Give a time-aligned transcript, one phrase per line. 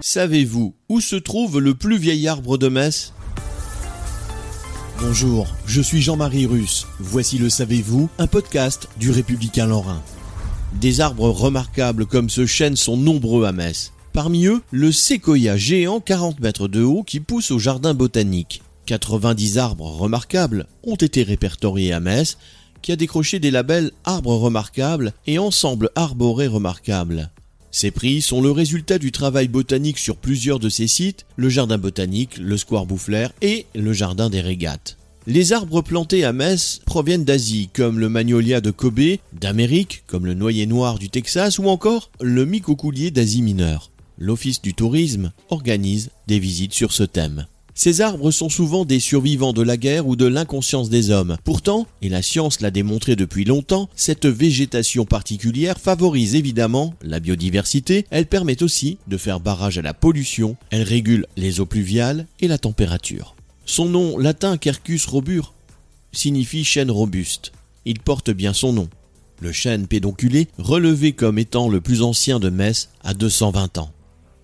[0.00, 3.12] Savez-vous où se trouve le plus vieil arbre de Metz?
[5.00, 6.86] Bonjour, je suis Jean-Marie Russe.
[7.00, 10.00] Voici le Savez-vous, un podcast du Républicain Lorrain.
[10.74, 13.92] Des arbres remarquables comme ce chêne sont nombreux à Metz.
[14.12, 18.62] Parmi eux, le séquoia géant 40 mètres de haut qui pousse au jardin botanique.
[18.86, 22.38] 90 arbres remarquables ont été répertoriés à Metz,
[22.82, 27.32] qui a décroché des labels Arbres remarquables et Ensemble arboré remarquable.
[27.80, 31.78] Ces prix sont le résultat du travail botanique sur plusieurs de ces sites, le jardin
[31.78, 34.96] botanique, le square Boufflers et le jardin des régates.
[35.28, 40.34] Les arbres plantés à Metz proviennent d'Asie, comme le magnolia de Kobe, d'Amérique, comme le
[40.34, 43.92] noyer noir du Texas, ou encore le micocoulier d'Asie mineure.
[44.18, 47.46] L'Office du tourisme organise des visites sur ce thème.
[47.78, 51.36] Ces arbres sont souvent des survivants de la guerre ou de l'inconscience des hommes.
[51.44, 58.04] Pourtant, et la science l'a démontré depuis longtemps, cette végétation particulière favorise évidemment la biodiversité,
[58.10, 62.48] elle permet aussi de faire barrage à la pollution, elle régule les eaux pluviales et
[62.48, 63.36] la température.
[63.64, 65.54] Son nom latin Quercus robur
[66.10, 67.52] signifie chêne robuste.
[67.84, 68.88] Il porte bien son nom.
[69.40, 73.92] Le chêne pédonculé, relevé comme étant le plus ancien de Metz, a 220 ans.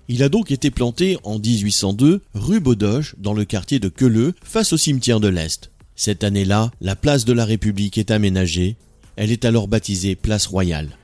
[0.08, 4.74] Il a donc été planté en 1802 rue Baudoche dans le quartier de Queuleux face
[4.74, 5.70] au cimetière de l'Est.
[5.96, 8.76] Cette année-là, la place de la République est aménagée.
[9.16, 10.98] Elle est alors baptisée Place Royale.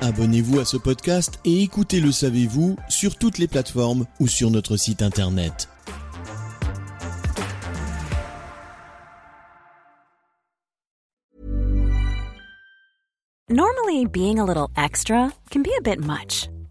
[0.00, 4.76] Abonnez-vous à ce podcast et écoutez Le Savez-vous sur toutes les plateformes ou sur notre
[4.76, 5.68] site internet.
[13.50, 16.48] Normally, being a little extra can be a bit much.